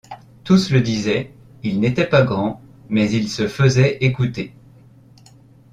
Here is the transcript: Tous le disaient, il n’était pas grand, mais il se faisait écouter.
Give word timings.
Tous 0.43 0.71
le 0.71 0.81
disaient, 0.81 1.31
il 1.61 1.79
n’était 1.79 2.07
pas 2.07 2.23
grand, 2.23 2.59
mais 2.89 3.11
il 3.11 3.29
se 3.29 3.47
faisait 3.47 3.97
écouter. 3.97 4.55